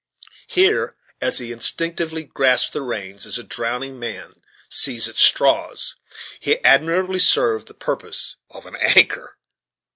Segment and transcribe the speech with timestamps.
[0.47, 5.95] Here, as he instinctively grasped the reins, as drowning men seize at straws,
[6.39, 9.37] he admirably served the purpose of an anchor.